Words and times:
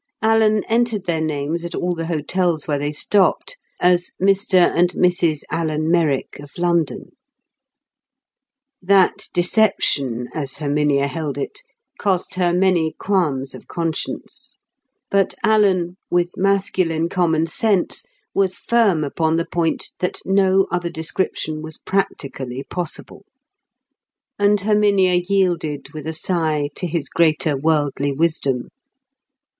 Alan 0.23 0.63
entered 0.63 1.05
their 1.05 1.21
names 1.21 1.63
at 1.63 1.75
all 1.75 1.93
the 1.93 2.07
hotels 2.07 2.67
where 2.67 2.79
they 2.79 2.91
stopped 2.91 3.55
as 3.79 4.13
"Mr 4.19 4.55
and 4.75 4.89
Mrs 4.93 5.41
Alan 5.51 5.91
Merrick 5.91 6.39
of 6.39 6.57
London." 6.57 7.11
That 8.81 9.27
deception, 9.31 10.27
as 10.33 10.55
Herminia 10.57 11.05
held 11.05 11.37
it, 11.37 11.59
cost 11.99 12.33
her 12.33 12.51
many 12.51 12.95
qualms 12.97 13.53
of 13.53 13.67
conscience; 13.67 14.55
but 15.11 15.35
Alan, 15.43 15.97
with 16.09 16.35
masculine 16.35 17.07
common 17.07 17.45
sense, 17.45 18.03
was 18.33 18.57
firm 18.57 19.03
upon 19.03 19.35
the 19.35 19.45
point 19.45 19.91
that 19.99 20.19
no 20.25 20.65
other 20.71 20.89
description 20.89 21.61
was 21.61 21.77
practically 21.77 22.63
possible; 22.63 23.23
and 24.39 24.61
Herminia 24.61 25.13
yielded 25.27 25.93
with 25.93 26.07
a 26.07 26.13
sign 26.13 26.69
to 26.73 26.87
his 26.87 27.07
greater 27.07 27.55
worldly 27.55 28.11
wisdom. 28.11 28.69